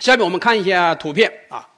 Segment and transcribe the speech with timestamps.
[0.00, 1.68] 下面我们看一下图片啊，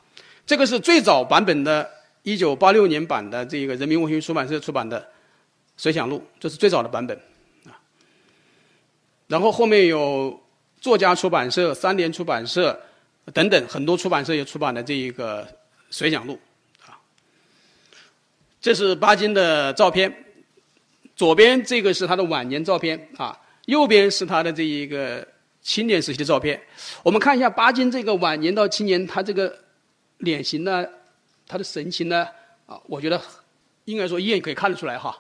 [0.47, 1.91] 这个是最早版本的，
[2.23, 5.01] 一九八六年版的这个人民文学出版社出版的
[5.77, 7.21] 《随想录》，这是最早的版本
[7.67, 7.75] 啊。
[9.27, 10.41] 然后后面有
[10.81, 12.81] 作家出版社、三联出版社
[13.35, 15.45] 等等很多出版社也出版的这一个
[15.91, 16.39] 《随想录》
[16.89, 16.97] 啊。
[18.61, 20.25] 这是巴金的照片，
[21.17, 25.27] 左边这个是他的晚年照片啊，右边是他的这一个。
[25.63, 26.61] 青年时期的照片，
[27.05, 29.57] 我们看一下巴金这个晚年到青年，他这个
[30.19, 30.85] 脸型呢，
[31.47, 32.27] 他的神情呢，
[32.67, 33.21] 啊，我觉得
[33.85, 35.17] 应该说一眼可以看得出来哈。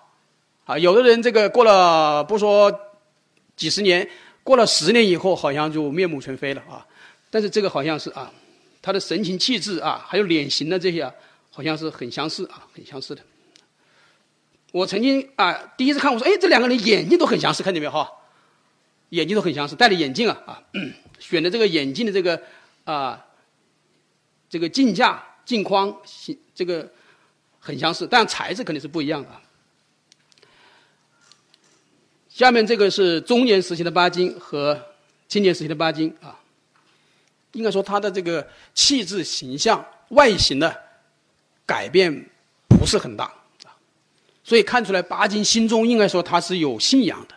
[0.65, 2.73] 啊，有的人这个过了不说
[3.57, 4.09] 几十年，
[4.43, 6.87] 过了十年以后，好像就面目全非了啊。
[7.31, 8.33] 但是这个好像是啊，
[8.81, 11.13] 他的神情气质啊，还有脸型的这些，啊，
[11.51, 13.23] 好像是很相似啊，很相似的。
[14.73, 18.11] 我曾经啊，第一次看我说，哎，这两个人眼睛都很相似，看见没有哈？
[19.13, 20.63] 眼睛都很相似，戴着眼镜啊啊，
[21.21, 22.43] 选的这个眼镜的这个
[22.85, 23.27] 啊，
[24.49, 25.95] 这个镜架、镜框，
[26.55, 26.91] 这个
[27.59, 29.29] 很相似，但材质肯定是不一样的。
[32.31, 34.81] 下面这个是中年时期的巴金和
[35.29, 36.41] 青年时期的巴金啊，
[37.53, 40.75] 应该说他的这个气质、形象、外形的
[41.67, 42.31] 改变
[42.67, 43.27] 不是很大
[43.67, 43.77] 啊，
[44.43, 47.35] 所以看出来巴金心中应该说他是有信仰的，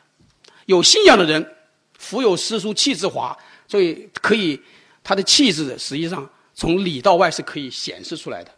[0.68, 1.52] 有信仰的人。
[1.98, 4.60] 腹有诗书气自华，所以可以，
[5.04, 8.52] 他的气质实际上从里到外是可以显示出来的。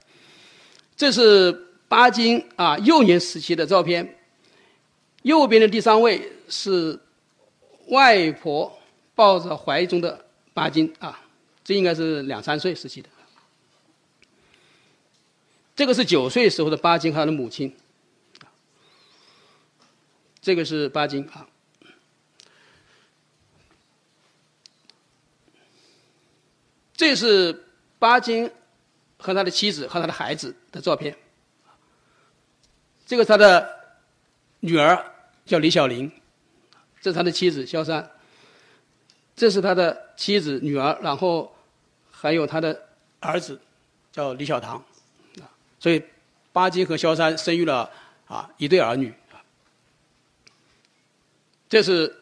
[0.95, 1.51] 这是
[1.87, 4.17] 巴金啊幼年时期的照片，
[5.21, 6.99] 右边的第三位是
[7.87, 8.77] 外婆
[9.15, 11.21] 抱着怀中的巴金啊，
[11.63, 13.09] 这应该是两三岁时期的。
[15.75, 17.71] 这个是九岁时候的巴金和他的母亲，
[20.41, 21.47] 这个是巴金啊。
[27.07, 27.63] 这是
[27.99, 28.51] 巴金
[29.17, 31.15] 和他的妻子和他的孩子的照片。
[33.05, 33.95] 这个他的
[34.59, 35.05] 女儿
[35.45, 36.11] 叫李小玲，
[36.99, 38.11] 这是他的妻子萧山。
[39.37, 41.55] 这是他的妻子女儿，然后
[42.11, 42.77] 还有他的
[43.21, 43.57] 儿子
[44.11, 44.83] 叫李小棠。
[45.79, 46.03] 所以
[46.51, 47.89] 巴金和萧山生育了
[48.25, 49.13] 啊一对儿女。
[51.69, 52.13] 这是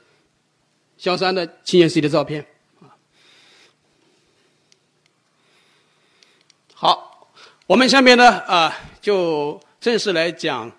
[0.96, 2.46] 萧山的青年时期的照片。
[6.78, 7.30] 好，
[7.68, 10.70] 我们下面呢啊，就正式来讲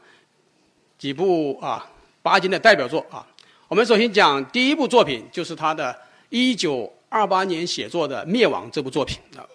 [0.99, 1.91] 几部啊
[2.21, 3.27] 巴金的代表作啊。
[3.67, 5.99] 我们首先讲第一部作品，就是他的
[6.29, 9.49] 1928年写作的《灭亡》这部作品啊。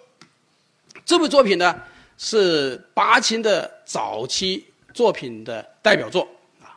[1.04, 1.80] 这部作品呢
[2.18, 6.26] 是巴金的早期作品的代表作
[6.60, 6.74] 啊。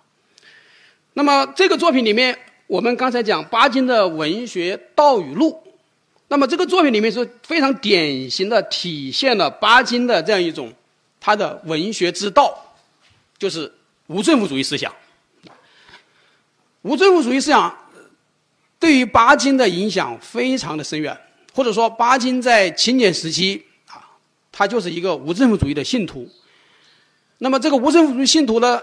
[1.14, 2.38] 那么这个作品里面，
[2.68, 5.65] 我们刚才讲巴金的文学道与路。
[6.28, 10.74] 那么这个作品里面是非常典型的体现了巴金的这样一种
[11.22, 12.76] 他的文学之道，
[13.38, 13.72] 就是
[14.08, 14.92] 无政府主义思想。
[16.82, 17.78] 无政府主义思想
[18.80, 21.16] 对于巴金的影响非常的深远，
[21.54, 24.02] 或者说巴金在青年时期啊，
[24.52, 26.28] 他就是一个无政府主义的信徒。
[27.38, 28.82] 那么这个无政府主义信徒呢，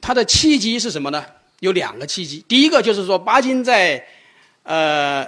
[0.00, 1.24] 他的契机是什么呢？
[1.58, 2.44] 有两个契机。
[2.46, 4.06] 第一个就是说巴金在
[4.62, 5.26] 呃。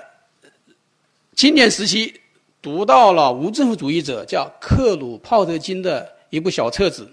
[1.38, 2.20] 青年时期
[2.60, 7.08] 读到了无政府主义者叫克鲁泡德金的一部小册子，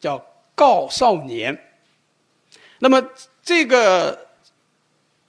[0.00, 0.18] 叫
[0.56, 1.54] 《告少年》。
[2.80, 3.00] 那么
[3.40, 4.26] 这个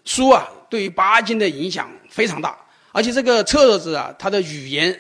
[0.04, 2.58] 书啊，对于巴金的影响非常大，
[2.92, 5.00] 而且这个册子啊，它的语言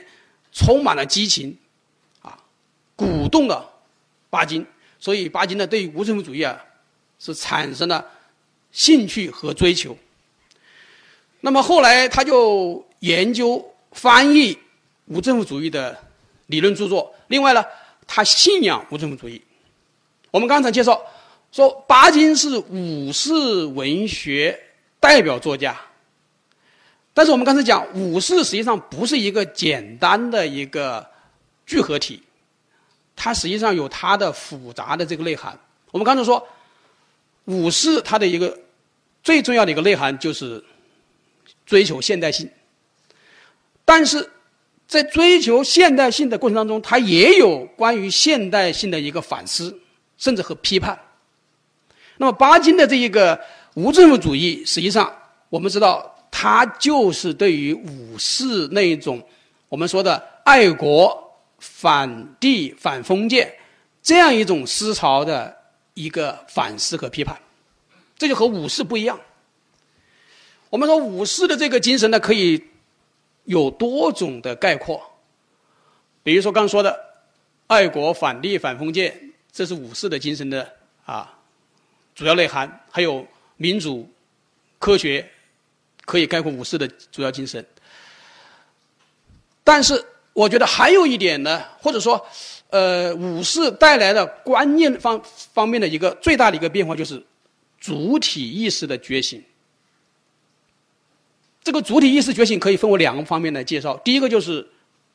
[0.51, 1.57] 充满了激情，
[2.21, 2.37] 啊，
[2.95, 3.67] 鼓动了
[4.29, 4.63] 巴金，
[4.99, 6.63] 所以巴金呢，对于无政府主义啊，
[7.17, 8.05] 是产生了
[8.71, 9.97] 兴趣和追求。
[11.39, 12.85] 那么后来他就。
[12.99, 14.57] 研究翻译
[15.05, 15.97] 无政府主义的
[16.47, 17.13] 理论著作。
[17.27, 17.63] 另外呢，
[18.07, 19.41] 他信仰无政府主义。
[20.31, 21.01] 我们刚才介绍
[21.51, 24.59] 说，巴金是武士文学
[24.99, 25.79] 代表作家。
[27.13, 31.05] 但是我们刚才讲，武士实际上不是一个简单的一个
[31.65, 32.21] 聚合体，
[33.15, 35.57] 它实际上有它的复杂的这个内涵。
[35.91, 36.47] 我们刚才说，
[37.45, 38.57] 武士它的一个
[39.23, 40.63] 最重要的一个内涵就是
[41.65, 42.49] 追求现代性。
[43.91, 44.29] 但是，
[44.87, 49.75] 在追求现代性的过程当中，他也有关于现代性的一个反思，
[50.15, 50.95] 甚至和批判。
[52.17, 53.41] 那么，巴金的这一个
[53.73, 55.11] 无政府主义，实际上
[55.49, 59.19] 我们知道，他就是对于武士那一种
[59.69, 63.51] 我们说的爱国、反帝、反封建
[64.03, 65.57] 这样一种思潮的
[65.95, 67.35] 一个反思和批判。
[68.19, 69.19] 这就和武士不一样。
[70.69, 72.68] 我们说武士的这个精神呢，可以。
[73.49, 75.01] 有多种的概括，
[76.21, 76.95] 比如说刚说的
[77.65, 80.71] 爱国、反帝、反封建，这是五四的精神的
[81.03, 81.35] 啊
[82.13, 83.25] 主要内涵，还有
[83.57, 84.07] 民主、
[84.77, 85.27] 科学，
[86.05, 87.65] 可以概括五四的主要精神。
[89.63, 92.23] 但是，我觉得还有一点呢，或者说，
[92.69, 97.25] 呃，五四带来的观念方方面的一个最大的一个变化，就是
[97.79, 99.43] 主体意识的觉醒。
[101.61, 103.95] 这个主体意识觉醒可以分为两个方面来介绍。
[103.97, 104.65] 第一个就是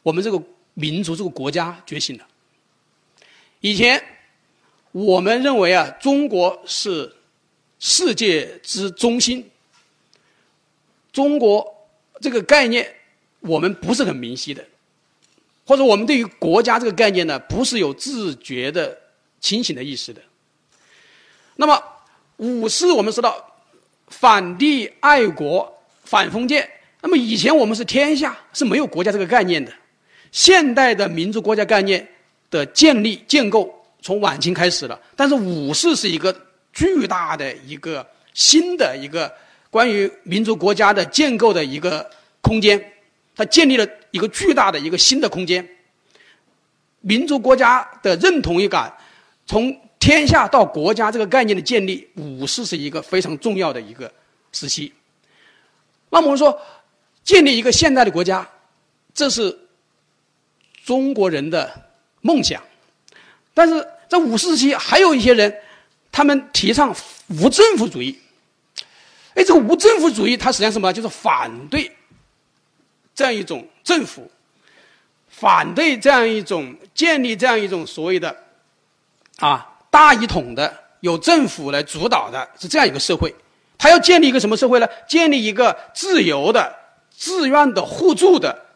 [0.02, 0.40] 我们这个
[0.74, 2.26] 民族、这个国家觉醒了。
[3.60, 4.00] 以前
[4.92, 7.16] 我们认为啊，中国是
[7.80, 9.50] 世界之中心，
[11.12, 11.88] 中国
[12.20, 12.94] 这个概念
[13.40, 14.64] 我们不是很明晰的，
[15.66, 18.96] 或者我们对于国家这个概念呢，不是有自觉的
[19.40, 20.20] 清醒的意识的。
[21.56, 21.82] 那么
[22.36, 23.54] 五四我们知道
[24.08, 25.72] 反帝爱国。
[26.04, 26.68] 反封建，
[27.02, 29.72] 那么以前我们是天下是没有国家这个概念的。
[30.30, 32.06] 现代的民族国家概念
[32.50, 33.72] 的建立建构
[34.02, 36.34] 从晚清开始了，但是五四是一个
[36.72, 39.32] 巨大的一个新的一个
[39.70, 42.08] 关于民族国家的建构的一个
[42.40, 42.92] 空间，
[43.36, 45.66] 它建立了一个巨大的一个新的空间。
[47.00, 48.92] 民族国家的认同感，
[49.46, 54.10] 从天下到国家这个概念的建立，五四是一个非常重要的一个
[54.52, 54.92] 时期。
[56.14, 56.60] 那么我们说，
[57.24, 58.48] 建立一个现代的国家，
[59.12, 59.58] 这是
[60.84, 61.68] 中国人的
[62.20, 62.62] 梦想。
[63.52, 65.52] 但是在五四时期，还有一些人，
[66.12, 66.94] 他们提倡
[67.40, 68.16] 无政府主义。
[69.34, 70.92] 哎，这个无政府主义，它实际上什么？
[70.92, 71.90] 就是反对
[73.12, 74.30] 这样一种政府，
[75.26, 78.36] 反对这样一种建立这样一种所谓的
[79.38, 83.34] 啊大一统的、有政府来主导的，是这样一个社会。
[83.76, 84.88] 他要建立一个什么社会呢？
[85.08, 86.74] 建立一个自由的、
[87.10, 88.66] 自愿的、互助的，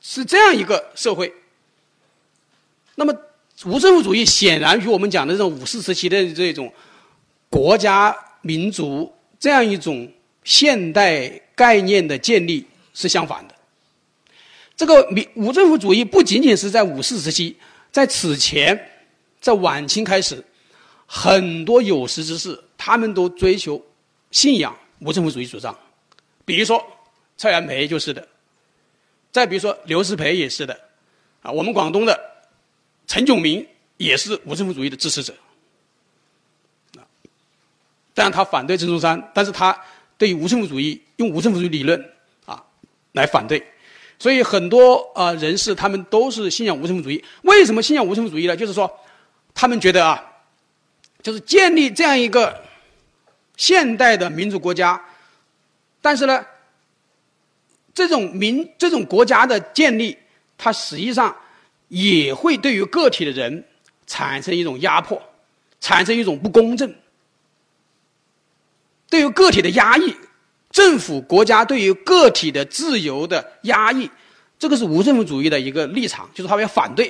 [0.00, 1.32] 是这样一个社会。
[2.96, 3.14] 那么，
[3.64, 6.72] 无政府主义显然与我们讲的这种五四时期的这种
[7.48, 13.54] 国家民族这样一种现代概念的建立是相反的。
[14.76, 17.56] 这个民无政府主义不仅仅是在五四时期，
[17.90, 18.90] 在此前，
[19.40, 20.44] 在晚清开始，
[21.06, 23.80] 很多有识之士他们都追求。
[24.34, 25.78] 信仰无政府主义主张，
[26.44, 26.84] 比如说
[27.36, 28.26] 蔡元培就是的，
[29.30, 30.76] 再比如说刘师培也是的，
[31.40, 32.20] 啊，我们广东的
[33.06, 33.64] 陈炯明
[33.96, 35.32] 也是无政府主义的支持者，
[36.96, 37.06] 啊，
[38.12, 39.80] 当然他反对孙中山，但是他
[40.18, 42.12] 对于无政府主义用无政府主义理论
[42.44, 42.60] 啊
[43.12, 43.64] 来反对，
[44.18, 47.24] 所以很多啊人士他们都是信仰无政府主义。
[47.42, 48.56] 为什么信仰无政府主义呢？
[48.56, 48.92] 就是说
[49.54, 50.20] 他们觉得啊，
[51.22, 52.63] 就是建立这样一个。
[53.56, 55.00] 现代的民主国家，
[56.02, 56.44] 但是呢，
[57.94, 60.18] 这种民这种国家的建立，
[60.58, 61.34] 它实际上
[61.86, 63.64] 也会对于个体的人
[64.06, 65.22] 产生一种压迫，
[65.80, 66.92] 产生一种不公正，
[69.08, 70.16] 对于个体的压抑，
[70.72, 74.10] 政府国家对于个体的自由的压抑，
[74.58, 77.08] 这个是无政府主义的一个立场，就是他们要反对，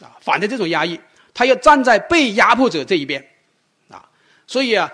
[0.00, 1.00] 啊，反对这种压抑，
[1.34, 3.28] 他要站在被压迫者这一边，
[3.88, 4.08] 啊，
[4.46, 4.88] 所以啊。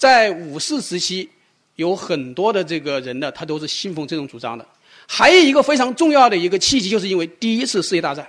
[0.00, 1.28] 在五四时期，
[1.76, 4.66] 有很多的这个人呢，他都是信奉这种主张的。
[5.06, 8.26] 还有一个非常重要的一个契机，就是因为第一次世界大战。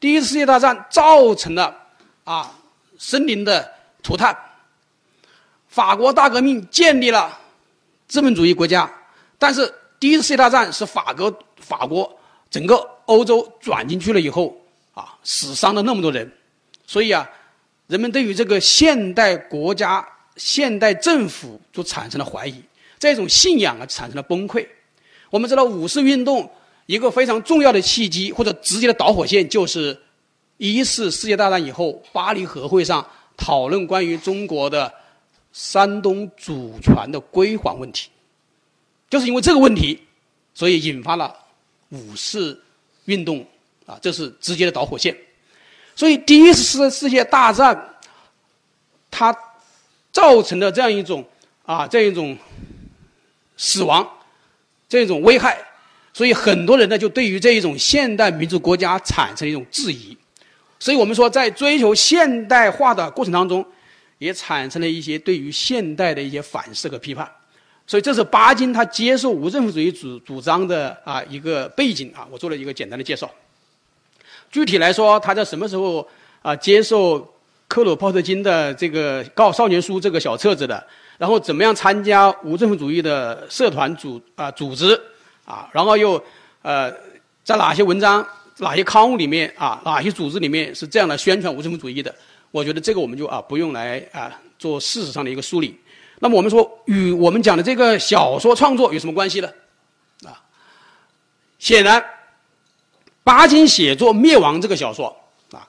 [0.00, 1.76] 第一次世界大战造成了
[2.24, 2.58] 啊
[2.96, 3.70] 森林的
[4.02, 4.34] 涂炭。
[5.68, 7.38] 法国大革命建立了
[8.08, 8.90] 资本主义国家，
[9.38, 9.70] 但是
[10.00, 12.18] 第一次世界大战是法国法国
[12.48, 14.58] 整个欧洲转进去了以后
[14.94, 16.32] 啊，死伤了那么多人，
[16.86, 17.28] 所以啊。
[17.86, 22.62] 人们对于这个现代国家、现代政府就产生了怀疑，
[22.98, 24.66] 这种信仰啊产生了崩溃。
[25.30, 26.50] 我们知道五四运动
[26.86, 29.98] 一个非常重要的契机或者直接的导火线，就是
[30.56, 34.92] 一次世界大战以后巴黎和会上讨论关于中国的
[35.52, 38.08] 山东主权的归还问题，
[39.10, 40.00] 就是因为这个问题，
[40.54, 41.34] 所以引发了
[41.90, 42.62] 五四
[43.06, 43.44] 运动
[43.84, 45.14] 啊，这是直接的导火线。
[45.94, 47.96] 所以，第一次世世界大战，
[49.10, 49.36] 它
[50.10, 51.24] 造成的这样一种
[51.64, 52.36] 啊，这样一种
[53.56, 54.08] 死亡，
[54.88, 55.56] 这种危害，
[56.12, 60.16] 所以很多人呢就对于这一种现代民族国家产生一种质疑。
[60.78, 63.64] 所以我们说，在追求现代化的过程当中，
[64.18, 67.30] 也产生了一些对于现代的一些反思和批判。
[67.86, 73.30] 所以，这是巴金他接受无政府主义主主张的啊一个背景啊，我做了一个简单的介绍。
[74.52, 76.06] 具体来说，他在什么时候
[76.42, 77.26] 啊接受
[77.66, 80.86] 克鲁鲍特金的这个《告少年书》这个小册子的？
[81.18, 85.00] 然后怎么样参加无政府主义的社团组啊组织
[85.44, 85.68] 啊？
[85.72, 86.22] 然后又
[86.62, 86.92] 呃
[87.44, 88.26] 在哪些文章、
[88.58, 92.14] 哪些刊物里面啊，哪些组织里面是这样的宣传无政府主义的？
[92.50, 95.78] 我觉得这个我们就啊不用来啊做事实上的一个梳理。
[96.18, 99.48] 那么我们说与我们讲的这个小说创作有什么关系呢？
[100.26, 100.36] 啊，
[101.58, 102.04] 显然，
[103.24, 105.16] 巴金写作《灭亡》这个小说
[105.52, 105.68] 啊，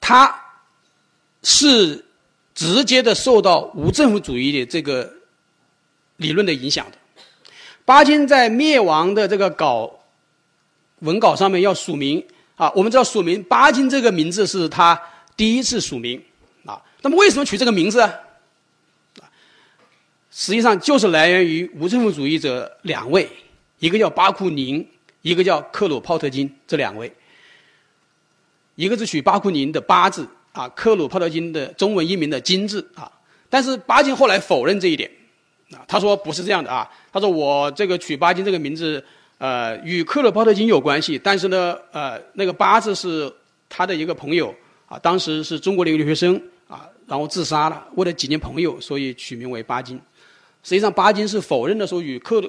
[0.00, 0.42] 他
[1.42, 2.04] 是
[2.54, 5.12] 直接的受到无政府主义的这个
[6.16, 6.98] 理论的影响的。
[7.84, 9.90] 巴金在《灭亡》的这个稿
[11.00, 12.24] 文稿上面要署名
[12.56, 15.00] 啊，我们知道署名巴金这个名字是他
[15.36, 16.22] 第一次署名
[16.64, 16.80] 啊。
[17.02, 18.14] 那么为什么取这个名字啊？
[20.30, 23.28] 实际上就是来源于无政府主义者两位，
[23.80, 24.86] 一个叫巴库宁，
[25.22, 27.12] 一个叫克鲁泡特金，这两位，
[28.74, 33.10] 一个是取巴库宁的巴字啊，克鲁泡特金的中文译名的金字啊。
[33.48, 35.10] 但是巴金后来否认这一点
[35.72, 36.88] 啊，他说不是这样的啊。
[37.12, 39.04] 他说：“我这个取巴金这个名字，
[39.38, 43.32] 呃，与克鲁泡特金有关系，但是呢，呃，那个巴字是
[43.68, 44.54] 他的一个朋友
[44.86, 50.00] 啊，当时是中国的一个留学生啊，然后自杀了，为了纪念朋友，所以取名为巴金。
[50.62, 52.42] 实际上，巴金是否认的说与克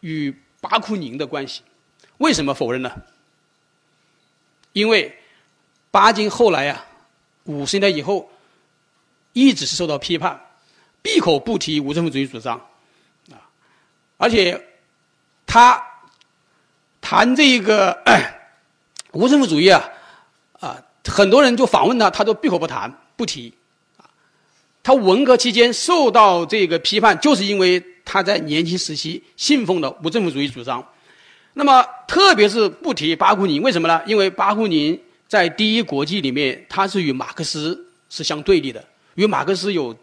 [0.00, 1.62] 与巴库宁的关系。
[2.22, 2.90] 为什么否认呢？
[4.72, 5.18] 因为
[5.90, 6.84] 巴金后来呀，
[7.44, 8.30] 五十年代以后，
[9.32, 10.40] 一直是受到批判，
[11.02, 12.56] 闭口不提无政府主义主张。”
[13.32, 13.36] 啊
[14.18, 14.68] 而且，
[15.44, 15.82] 他
[17.00, 18.00] 谈这个
[19.10, 19.90] 无政府主义啊，
[20.60, 23.52] 啊，很多人就访问他，他都闭口不谈，不提。
[24.84, 30.86] 他文革期间受到这个批判，就是因为他在年轻时期信奉的无政府主义主张。
[31.54, 34.02] 那么，特别是不提巴库宁，为什么呢？
[34.06, 39.96] 因为巴库宁在第一国际里面，他是与马克思是相对立的，与马克思有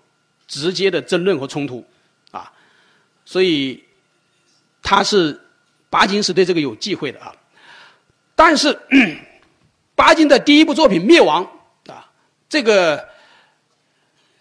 [0.47, 1.85] 直接的争论和冲突，
[2.31, 2.51] 啊，
[3.25, 3.83] 所以。
[4.81, 5.39] 他是
[5.89, 7.35] 巴金是对这个有忌讳的啊，
[8.33, 8.75] 但是
[9.93, 11.45] 巴金的第一部作品《灭亡》
[11.91, 12.09] 啊，
[12.47, 13.07] 这个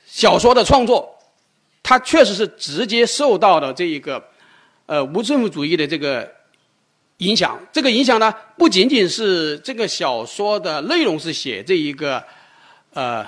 [0.07, 1.19] 小说的创作，
[1.83, 4.25] 他确实是直接受到了这一个
[4.87, 6.33] 呃无政府主义的这个
[7.19, 7.59] 影响。
[7.73, 12.23] 这个影响呢，不仅仅是这个小说的内容是写这一个
[12.93, 13.25] 呃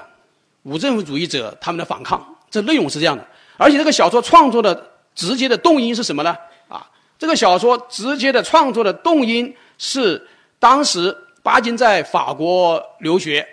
[0.65, 6.37] 无政府主义者他们的反抗，这内容是这样的，而且这个小说创作的直接的动因是什么呢？
[6.69, 10.27] 啊这个小说直接的创作的动因是
[10.59, 13.47] 当时巴金在法国留学，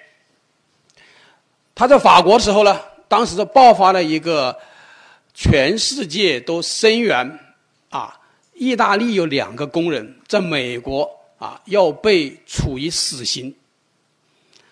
[1.76, 2.80] 他在法国的时候呢，
[3.10, 4.58] 当时就爆发了一个
[5.34, 7.40] 全世界都声援
[7.90, 8.18] 啊，
[8.58, 13.56] 意大利有两个工人在美国啊要被处以死刑，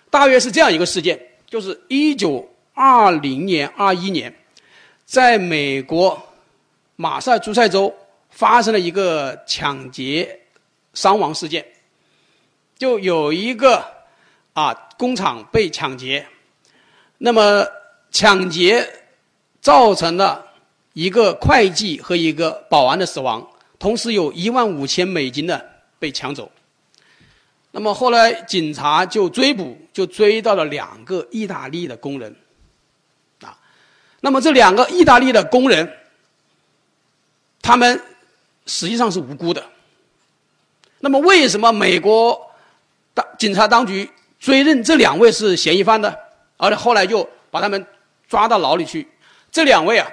[0.10, 4.34] 大约是这样一个事件，就是一九二零年二一年，
[5.06, 6.22] 在美国
[6.96, 7.94] 马萨诸塞州。
[8.32, 10.42] 发生了一个抢劫
[10.94, 11.66] 伤亡事件，
[12.78, 13.82] 就有一个
[14.52, 16.28] 啊工厂被抢劫，
[17.18, 17.66] 那么
[18.12, 18.86] 抢劫
[19.62, 20.46] 造成了
[20.92, 23.48] 一个会计和一个保安的死亡，
[23.80, 26.52] 同时有一万五千美金的被抢走。
[27.72, 32.36] 那么后来警察就追捕，就追到了两个意大利的工人，
[33.42, 33.58] 啊，
[34.22, 35.92] 那么这两个意大利的工人，
[37.62, 38.02] 他们。
[38.68, 39.64] 实际上是无辜的。
[41.02, 42.50] 那么，为什么美国
[43.14, 46.12] 当警察当局追认这两位是嫌疑犯呢？
[46.58, 47.86] 而且后来就把他们
[48.28, 49.08] 抓到牢里去。
[49.52, 50.10] 这两位啊，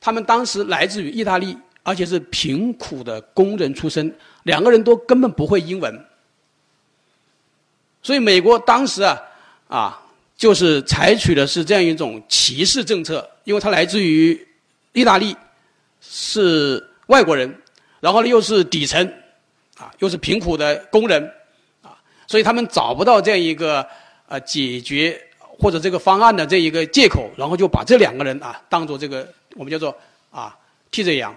[0.00, 4.12] 他们当时来自于意大利，而且是贫苦的工人出身，
[4.42, 6.04] 两个人都根本不会英文。
[8.02, 9.22] 所以，美国当时啊，
[9.68, 10.02] 啊，
[10.36, 14.36] 就是采取的是这样一种歧视政策，因为他来自于
[14.94, 15.36] 意大利，
[16.00, 17.56] 是外国人。
[18.00, 19.06] 然后呢，又是底层，
[19.78, 21.22] 啊，又是贫苦的工人，
[21.82, 21.94] 啊，
[22.26, 23.86] 所以他们找不到这样一个
[24.26, 25.16] 呃解决
[25.56, 29.96] 或者这个方案的这一个借口，然后就把这两个人啊当做这个我们叫做
[30.32, 30.56] 啊
[30.90, 31.32] 替罪羊。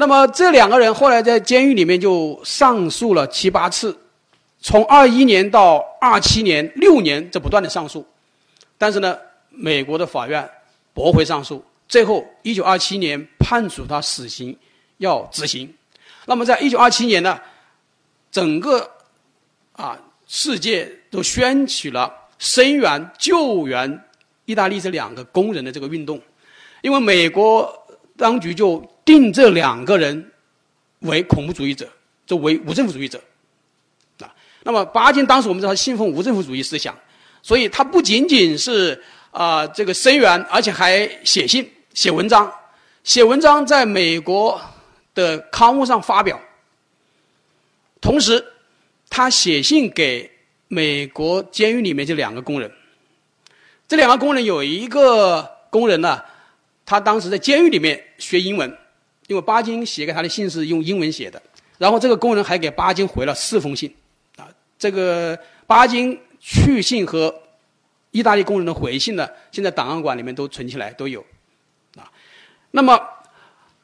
[0.00, 3.98] 那么这两个人后来在监狱里面就上诉了七八次，
[4.60, 8.06] 从二一年到二七年六年这不断的上诉，
[8.78, 9.18] 但是呢，
[9.50, 10.48] 美国的法院
[10.94, 14.56] 驳回上诉，最后一九二七年判处他死刑
[14.98, 15.74] 要执行。
[16.26, 17.36] 那么，在一九二七年呢，
[18.30, 18.88] 整个
[19.72, 24.04] 啊世界都掀起了声援救援
[24.44, 26.22] 意大利这两个工人的这个运动，
[26.82, 27.77] 因为美国
[28.18, 30.30] 当局就定这两个人
[30.98, 31.88] 为恐怖主义者，
[32.26, 33.18] 就为无政府主义者
[34.20, 34.34] 啊。
[34.64, 36.94] 那么，巴金当时我们知道他信奉无政府主义思想，
[37.40, 42.52] 所以他不仅仅是啊这个声援，而且还写信、写文章、
[43.04, 44.60] 写文章，在美国。
[45.14, 46.40] 的刊物上发表，
[48.00, 48.52] 同时
[49.10, 50.30] 他写信给
[50.68, 52.70] 美国监狱里面这两个工人。
[53.88, 56.22] 这两个工人有一个工人呢，
[56.88, 58.78] 他当时在监狱里面学英文，
[59.26, 61.42] 因为巴金写给他的信是用英文写的。
[61.76, 63.94] 然后这个工人还给巴金回了四封信，
[64.38, 67.42] 啊，这个巴金去信和
[68.10, 71.20] 意大利工人的回信呢，现在档案馆里面都存起来都有，
[71.94, 72.10] 啊，
[72.70, 72.98] 那么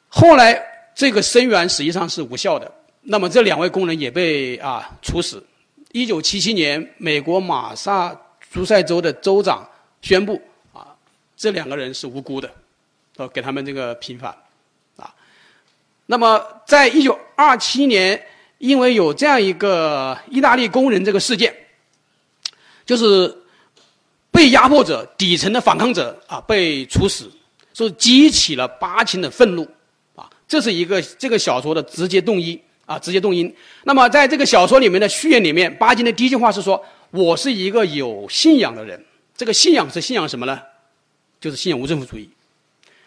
[0.08, 0.58] 后来
[0.94, 5.44] 这个声援实际上是无效的，那么这两位工人也被啊处死。
[5.92, 8.18] 一九七七年，美国马萨
[8.50, 9.68] 诸塞州的州长。
[10.02, 10.38] 宣布
[10.74, 10.94] 啊，
[11.34, 12.50] 这两个人是无辜的，
[13.16, 14.36] 呃，给他们这个平反，
[14.96, 15.14] 啊，
[16.06, 18.20] 那么在一九二七年，
[18.58, 21.54] 因为有这样一个意大利工人这个事件，
[22.84, 23.32] 就是
[24.32, 27.30] 被压迫者、底层的反抗者啊被处死，
[27.72, 29.62] 所以激起了巴金的愤怒，
[30.16, 33.54] 啊，这是一个这个小说的直接动因啊，直接动因。
[33.84, 39.04] 那么在这个小说里面的序言里面，巴金的第一句话是说：“我是一个有信仰的人。”
[39.36, 40.60] 这个信仰是信仰什么呢？
[41.40, 42.28] 就是信仰无政府主义。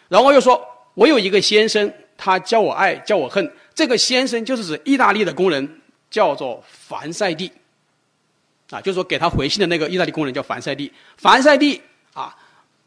[0.08, 0.62] 然后又说，
[0.94, 3.52] 我有一个先生，他教我爱，教我恨。
[3.76, 7.52] 这个先生就是指意大利的工人，叫做凡塞蒂。
[8.70, 10.92] 啊，就是说给他回信的那个意大利工人叫凡塞蒂。
[11.18, 11.82] 凡塞蒂
[12.14, 12.36] 啊，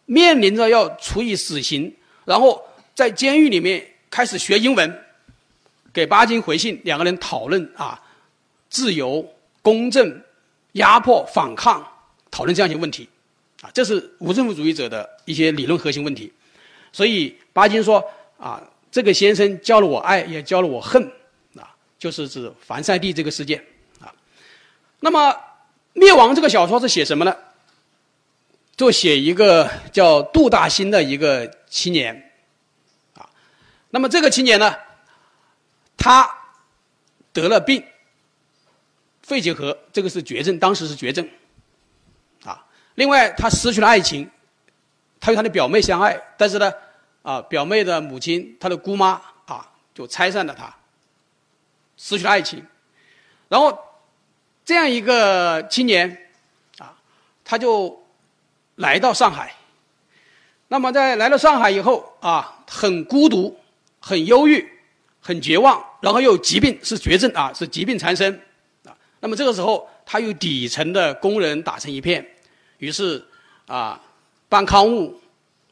[0.04, 2.62] 面临着要处以死刑，然后
[2.94, 5.02] 在监狱里面开始学英文，
[5.92, 7.98] 给巴金回信，两个人讨论啊，
[8.68, 9.26] 自由、
[9.62, 10.22] 公正、
[10.72, 11.82] 压迫、反抗，
[12.30, 13.08] 讨论这样一些问题。
[13.62, 16.30] 啊，这是无政府主义者的一些理论核心问题，
[16.92, 18.04] 所以巴金说
[18.38, 21.02] 啊，这个先生教了我爱，也教了我恨，
[21.56, 23.64] 啊，就是指凡塞蒂这个事件
[24.00, 24.12] 啊。
[25.00, 25.30] 那么
[25.92, 27.36] 《灭亡》这个小说是写什么呢？
[28.76, 32.32] 就写一个叫杜大兴的一个青年，
[33.14, 33.28] 啊，
[33.90, 34.74] 那么这个青年呢，
[35.98, 36.28] 他
[37.32, 37.84] 得了病，
[39.22, 41.28] 肺结核，这个是绝症，当时是绝症。
[42.42, 44.30] 啊另外，他失去了爱情，
[45.20, 46.72] 他与他的表妹相爱，但是呢，
[47.22, 50.74] 啊，表妹的母亲，他的姑妈啊，就拆散了他，
[51.96, 52.64] 失去了爱情。
[53.48, 53.78] 然后，
[54.64, 56.30] 这样一个青年，
[56.78, 56.96] 啊，
[57.44, 58.02] 他就
[58.76, 59.52] 来到上海。
[60.68, 63.58] 那么，在来到上海以后，啊，很孤独，
[63.98, 64.66] 很忧郁，
[65.20, 68.32] 很绝望，然后又有疾病，是绝症啊，是疾病缠身，
[68.84, 68.96] 啊。
[69.18, 72.24] 那么这个时候，他与底层的工人打成一片。
[72.78, 73.26] 于是，
[73.66, 74.00] 啊，
[74.50, 75.18] 办刊物、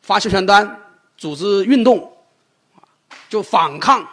[0.01, 0.81] 发宣传单、
[1.19, 2.11] 组织运动，
[3.29, 4.09] 就反抗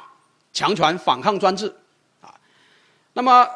[0.52, 1.74] 强权、反抗专制，
[2.20, 2.36] 啊，
[3.14, 3.48] 那么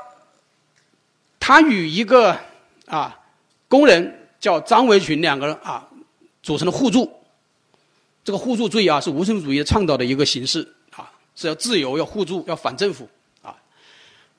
[1.42, 2.40] 他与一个
[2.86, 3.20] 啊
[3.68, 5.86] 工人叫张维群两个人啊
[6.42, 7.12] 组成了互助，
[8.24, 13.10] 这个互助主义啊是无政府主义倡导的一个形式啊，是要自由、要互助、要反政府
[13.42, 13.54] 啊。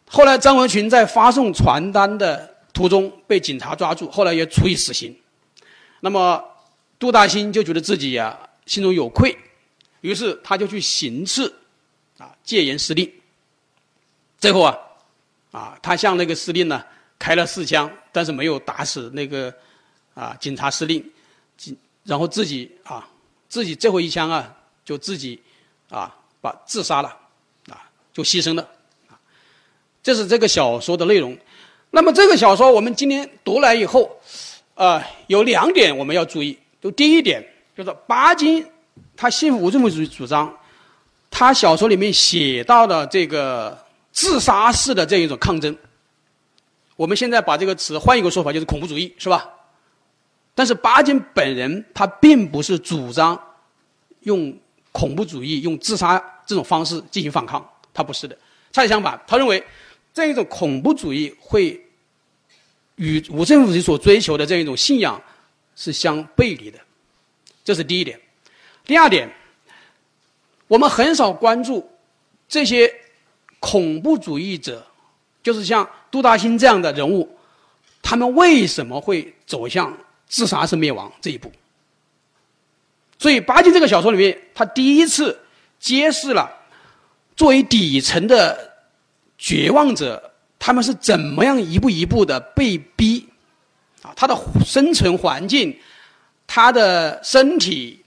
[0.08, 2.48] 后来张维群在发送传单的。
[2.72, 5.14] 途中被警察抓住，后来也处以死刑。
[5.98, 6.42] 那么
[7.00, 9.36] 杜大兴就觉得自己呀心中有愧，
[10.02, 11.52] 于是他就去行刺，
[12.18, 13.10] 啊戒严司令。
[14.38, 14.78] 最后啊，
[15.50, 16.84] 啊他向那个司令呢
[17.18, 19.52] 开了四枪，但是没有打死那个
[20.12, 21.02] 啊警察司令，
[21.56, 23.08] 警然后自己啊
[23.48, 25.40] 自己最后一枪啊就自己
[25.88, 27.08] 啊把自杀了，
[27.70, 28.68] 啊就牺牲了，
[30.02, 31.36] 这是这个小说的内容。
[31.90, 34.20] 那么这个小说我们今天读来以后，
[34.74, 36.58] 啊，有两点我们要注意。
[36.80, 37.44] 就第一点，
[37.76, 38.64] 就是巴金
[39.16, 40.52] 他信无政府主义主张，
[41.30, 43.78] 他小说里面写到的这个
[44.12, 45.76] 自杀式的这样一种抗争，
[46.96, 49.48] 我们现在把这个词换一个说法，就是恐怖主义，是吧？
[50.54, 53.40] 但是巴金本人他并不是主张
[54.20, 54.56] 用
[54.92, 58.36] 恐怖主义、用自杀这种方式进行反抗，他不是的。
[58.72, 59.62] 恰恰相反，他认为。
[60.12, 61.80] 这一种恐怖主义会
[62.96, 65.22] 与无政府主义所追求的这样一种信仰
[65.80, 66.78] 是相背离的，
[67.64, 68.20] 这是第一点。
[68.84, 69.26] 第二点，
[70.68, 71.90] 我们很少关注
[72.46, 72.92] 这些
[73.60, 74.86] 恐怖主义者，
[75.42, 77.38] 就是像杜大兴这样的人物，
[78.02, 81.50] 他们为什么会走向自杀式灭亡这一步？
[83.18, 85.40] 所以，巴金这个小说里面，他第一次
[85.78, 86.50] 揭示了
[87.34, 88.68] 作为底层的。
[89.42, 93.26] 绝望者，他们是怎么样一步一步的被逼，
[94.02, 95.76] 啊，他的生存环境，
[96.46, 98.02] 他的身体，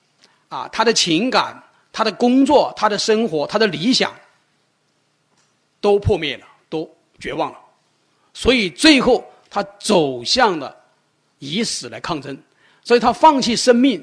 [0.49, 4.13] 啊，他的情感，他的工作，他的生活，他的理想，
[5.79, 7.57] 都破灭了，都绝望了，
[8.33, 10.75] 所以最后他走向了
[11.39, 12.37] 以死来抗争，
[12.83, 13.99] 所以他放弃生命，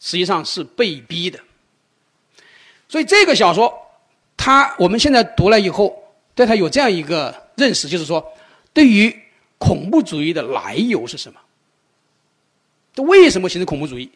[0.00, 1.38] 实际上是被逼的。
[2.88, 3.72] 所以这个小说，
[4.36, 6.02] 他我们现在读了以后。
[6.36, 8.22] 对他有这样一个认识，就是说，
[8.74, 9.10] 对于
[9.58, 11.40] 恐怖主义的来由是什么？
[12.94, 14.10] 这为什么形成恐怖主义？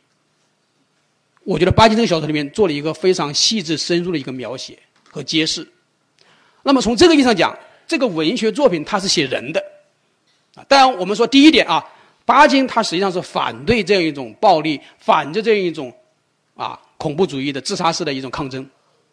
[1.45, 5.67] 我觉得巴金这个小说里面做了一个非常细致深入的一个描写和揭示。
[6.63, 9.63] 那么从这个意义上讲，这个文学作品它是写人的。
[10.55, 11.85] 啊，当然我们说第一点啊，
[12.25, 15.93] 巴金他实际上是反对这样一种暴力，反对这样一种
[16.55, 18.63] 啊恐怖主义的自杀式的一种抗争。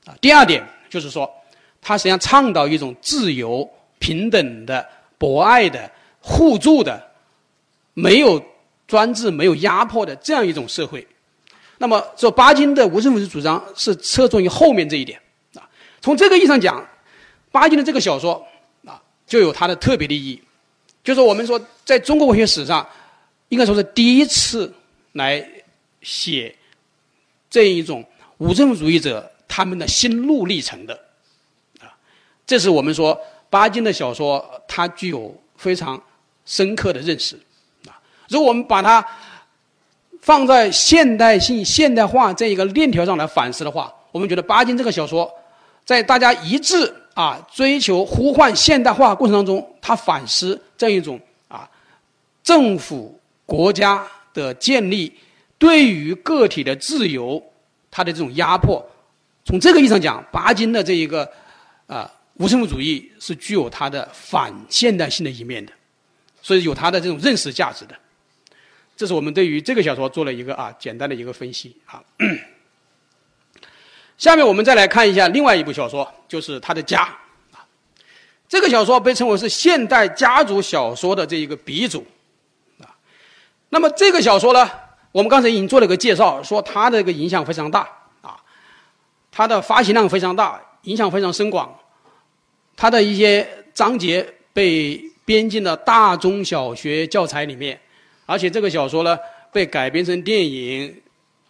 [0.06, 1.30] 啊，第二点就是说，
[1.82, 4.88] 他实际上倡导一种自由、平等的、
[5.18, 5.90] 博爱的、
[6.28, 7.12] 互助的、
[7.94, 8.44] 没有
[8.86, 11.08] 专制、没有压迫的这样一种社会。
[11.78, 15.18] 那么，这巴金的无政府主主张是侧重于后面这一点。
[15.56, 15.64] 啊，
[16.02, 16.86] 从这个意义上讲，
[17.50, 18.46] 巴金的这个小说
[18.86, 20.42] 啊，就有它的特别的意义。
[21.02, 22.86] 就是我们说，在中国文学史上，
[23.48, 24.74] 应该说是第一次
[25.14, 25.48] 来
[26.02, 26.54] 写
[27.50, 28.04] 这一种
[28.40, 30.94] 无政府主义者他们的心路历程的，
[31.80, 31.96] 啊，
[32.46, 33.18] 这是我们说
[33.50, 36.02] 巴金的小说，它具有非常
[36.48, 37.36] 深刻的认识，
[37.86, 37.94] 啊，
[38.30, 39.06] 如果我们把它
[40.22, 45.32] 放在现代性、现代化这一个链条上来反思的话，我们觉得巴金这个小说，
[45.86, 46.92] 在大家一致。
[47.18, 51.68] 啊，追求呼唤现代化过程当中，他反思这样一种啊，
[52.44, 54.06] 政府国家
[54.36, 55.12] 的建立
[55.58, 57.42] 对于个体的自由，
[57.90, 58.88] 它的这种压迫。
[59.44, 61.28] 从这个意义上讲，巴金的这一个
[61.88, 65.74] 啊无政府主义是具有它的反现代性的一面的，
[66.42, 67.96] 所以有它的这种认识价值的。
[68.96, 72.02] 这是我们对于这个小说做了一个啊简单的一个分析啊。
[74.18, 77.04] 下面我们再来看一下另外一部小说，就是他的家
[77.52, 77.62] 啊。
[78.50, 82.04] 这个小说被称为是现代家族小说的这一个鼻祖
[82.80, 82.90] 啊。
[83.70, 84.68] 那么这个小说呢，
[85.12, 87.88] 我们刚才已经做了个介绍，说它的一个影响非常大
[88.22, 88.40] 啊，
[89.32, 91.78] 它的发行量非常大，影响非常深广，
[92.76, 97.78] 它的一些章节被编进了大中小学教材里面，
[98.26, 99.20] 而且这个小说呢
[99.52, 101.02] 被改编成电影、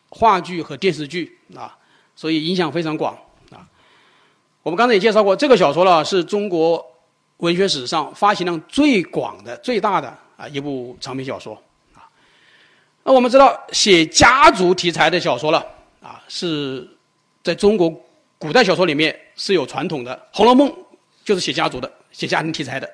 [0.10, 1.78] 话剧和电视剧啊。
[2.16, 3.14] 所以影响非常广
[3.52, 3.62] 啊！
[4.64, 6.84] 我们刚才也介绍过，这个小说呢是中国
[7.38, 11.54] 文学史上发行量最广的、最大的啊一部长篇小说
[11.94, 12.02] 啊。
[13.04, 15.64] 那我们知道，写家族题材的小说了
[16.02, 16.90] 啊，是
[17.44, 17.88] 在中国
[18.40, 20.68] 古代小说里面是有传统的，《红楼梦》
[21.24, 22.92] 就是写家族的、写家庭题材的。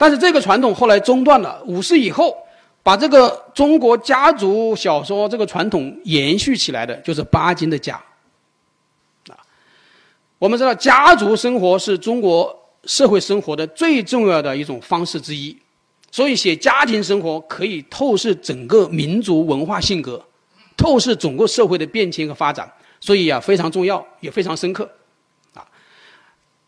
[0.00, 2.34] 但是这个传统后来中断了，五四以后，
[2.82, 7.96] 把这个中国家族小说这个传统延续起来的，就是巴金的家。
[9.28, 9.36] 啊
[10.38, 15.54] 我们知道，家族生活是中国社会生活的最重要的一种方式之一，
[16.10, 20.24] 所以写家庭生活可以透视整个民族文化性格，
[20.78, 24.90] 透视整个社会的变迁和发展，所以啊非常重要，也非常深刻。
[25.52, 25.68] 啊，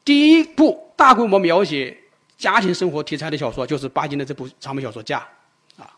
[0.05, 1.97] 第一部大规模描写
[2.42, 5.24] 家庭生活题材的小说就是巴金的这部长篇小说《家》，
[5.81, 5.88] 啊，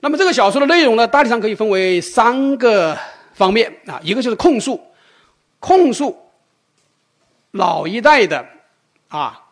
[0.00, 2.98] 那么这个小说的内容呢，大体上可以分为三个
[3.34, 4.80] 方面啊，一个就是控诉，
[5.60, 6.18] 控诉。
[7.50, 8.48] 老一代的，
[9.08, 9.44] 啊，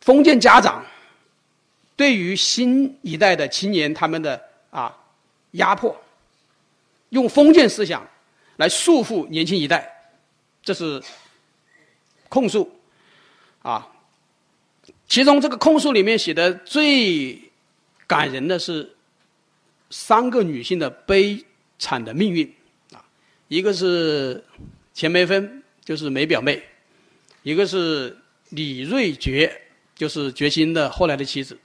[0.00, 0.82] 封建家长
[1.94, 4.96] 对于新一代的青年他们的啊
[5.52, 5.94] 压迫，
[7.10, 8.08] 用封建思想
[8.56, 10.08] 来束缚年轻一代，
[10.62, 11.02] 这是
[12.30, 12.80] 控诉，
[13.62, 13.86] 啊，
[15.06, 17.38] 其中这个控诉里面写的最
[18.06, 18.96] 感人的是
[19.90, 21.44] 三个女性的悲
[21.78, 22.52] 惨的命运，
[22.92, 23.04] 啊，
[23.48, 24.44] 一个是
[24.92, 25.60] 钱梅芬。
[25.84, 26.62] 就是梅表妹，
[27.42, 28.16] 一个是
[28.48, 29.52] 李瑞珏，
[29.94, 31.58] 就是决心的后来的妻子，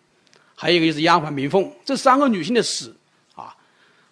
[0.55, 1.71] 还有一个就是丫鬟明凤。
[1.85, 2.93] 这三个女性的死，
[3.33, 3.55] 啊，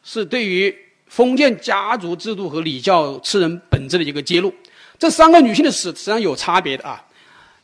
[0.05, 0.73] 是对于
[1.07, 4.55] 封建家族制度和礼教吃人本质的一个揭露。
[4.97, 7.05] 这三个女性的死实际上有差别的啊。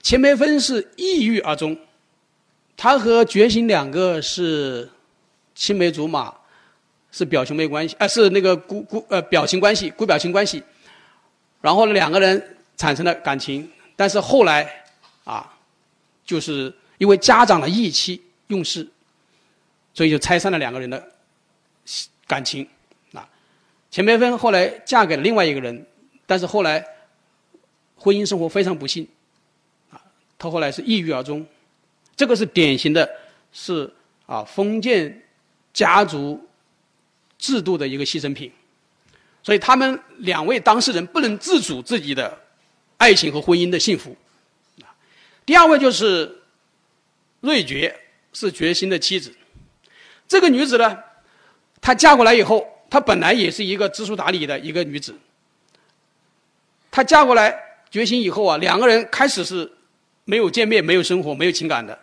[0.04, 1.76] 钱梅芬是抑郁而终，
[2.76, 4.88] 她和觉醒两个是
[5.56, 6.32] 青梅竹马，
[7.10, 10.62] 是表兄妹关系，啊，是那个姑姑呃表亲关系，姑表亲关系。
[11.62, 14.84] 然后两个人产生了感情，但是后来，
[15.24, 15.58] 啊，
[16.26, 18.86] 就是因为家长的意气用事，
[19.94, 21.02] 所以就拆散了两个人的
[22.28, 22.68] 感情。
[23.14, 23.26] 啊，
[23.90, 25.88] 钱梅芬后来嫁给了另外一个人，
[26.26, 26.86] 但是后来
[27.96, 29.08] 婚姻生活非常不幸，
[30.44, 31.46] 他，后来是抑郁而终。
[32.16, 33.10] 这个是典型的，
[33.52, 33.92] 是
[34.26, 35.24] 啊封建
[35.74, 36.48] 家族
[37.38, 38.52] 制度的一个牺牲品。
[39.42, 42.40] 所以他们两位当事人不能自主自己的
[42.98, 44.16] 爱情和婚姻的幸福。
[45.46, 46.42] 第二位就是
[47.42, 47.94] 瑞珏，
[48.32, 49.34] 是决心的妻子。
[50.28, 50.98] 这个女子呢，
[51.82, 55.14] 她嫁过来以后，她本来也是一个知书达理的一个女子。
[56.90, 57.54] 她嫁过来
[57.90, 59.70] 决心以后啊，两个人开始是
[60.26, 61.98] 没有见面、没有生活、没有情感的。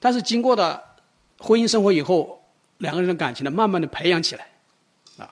[0.00, 0.82] 但是经过的
[1.38, 2.42] 婚姻生活以后，
[2.78, 4.46] 两个人的感情呢，慢慢的培养起来，
[5.18, 5.28] 啊，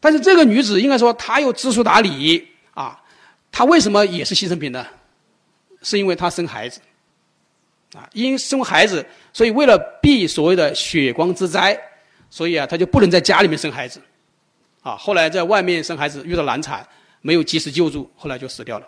[0.00, 3.02] 但是这个女子应该说她又知书达理啊，
[3.50, 4.86] 她为什么也是牺牲品呢？
[5.80, 6.80] 是因为她生孩子，
[7.94, 11.78] 啊，因生孩子，所以为了避所谓的血光之灾，
[12.30, 14.00] 所以啊，她就不能在家里面生孩子，
[14.82, 16.86] 啊，后来在外面生孩子遇到难产，
[17.22, 18.86] 没有及时救助，后来就死掉了。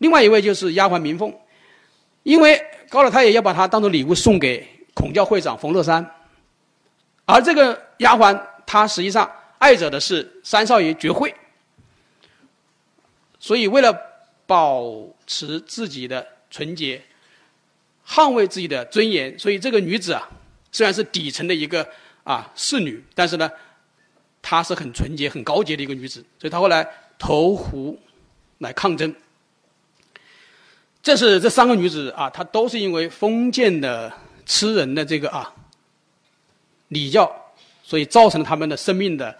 [0.00, 1.34] 另外一位就是丫鬟明凤，
[2.22, 2.58] 因为
[2.88, 6.14] 高老太爷要把她当做礼物送给孔教会长冯乐山，
[7.26, 11.34] 而这个丫鬟她实际上爱着的是三少爷绝慧，
[13.38, 13.94] 所以为了
[14.46, 14.90] 保
[15.26, 17.02] 持自己的纯洁，
[18.06, 20.30] 捍卫自己的尊严，所以这个女子啊，
[20.72, 21.86] 虽然是底层的一个
[22.24, 23.50] 啊侍女，但是呢，
[24.40, 28.00] 她是很纯洁、很高洁的一个女子，所以她后来投湖
[28.58, 29.14] 来抗争。
[31.02, 34.12] 这是这三个女子啊，她都是因为封建的
[34.44, 35.50] 吃人的这个啊
[36.88, 37.30] 礼教，
[37.82, 39.34] 所以造成了他们的生命的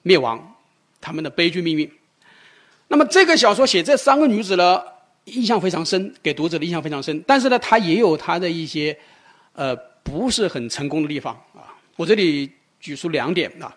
[0.00, 0.56] 灭亡，
[1.02, 1.90] 他们的悲剧命运。
[2.88, 4.82] 那么这个小说写这三个女子呢，
[5.24, 7.22] 印象非常深，给读者的印象非常深。
[7.26, 8.96] 但是呢，它也有它的一些
[9.52, 11.76] 呃不是很成功的地方啊。
[11.96, 12.50] 我这里
[12.80, 13.74] 举出两点啊，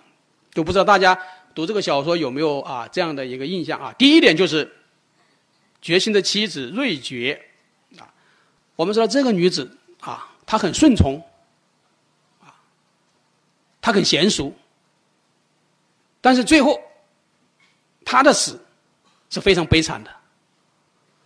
[0.54, 1.20] 就不知道大家
[1.54, 3.94] 读这个小说有没有啊这样的一个印象啊。
[3.98, 4.72] 第一点就是。
[5.88, 7.40] 决心的妻子瑞珏，
[7.98, 8.12] 啊，
[8.76, 11.26] 我们知道这个女子啊，她很顺从，
[12.42, 12.52] 啊，
[13.80, 14.54] 她很娴熟，
[16.20, 16.78] 但是最后，
[18.04, 18.60] 她的死
[19.30, 20.12] 是非常悲惨的。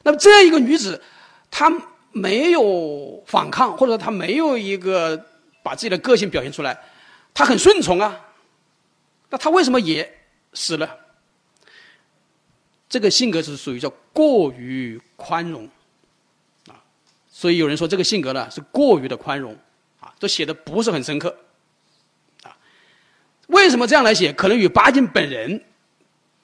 [0.03, 1.01] 那么这样一个女子，
[1.49, 1.73] 她
[2.11, 5.25] 没有反抗，或者说她没有一个
[5.63, 6.79] 把自己的个性表现出来，
[7.33, 8.27] 她很顺从啊，
[9.31, 10.19] 那她为什么也
[10.53, 11.00] 死了？
[12.91, 15.65] 这个性格是属于叫过于宽容，
[16.67, 16.75] 啊，
[17.29, 19.57] 所以有人说这个性格呢是过于的宽容，
[20.01, 21.33] 啊，这写的不是很深刻，
[22.43, 22.51] 啊，
[23.47, 24.33] 为什么这样来写？
[24.33, 25.63] 可能与巴金本人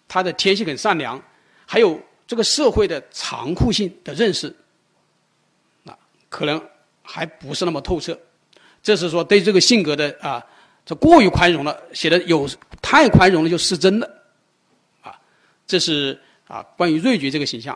[0.08, 1.22] 他的天性很善良，
[1.66, 4.56] 还有这个社会的残酷性的认识，
[5.86, 6.66] 啊，可能
[7.04, 8.18] 还不是那么透彻。
[8.82, 10.42] 这是说对这个性格的啊，
[10.86, 12.50] 这过于宽容了，写的有
[12.82, 14.10] 太宽容了就失真了，
[15.02, 15.14] 啊，
[15.68, 16.18] 这是。
[16.48, 17.76] 啊，关于瑞菊这个形象。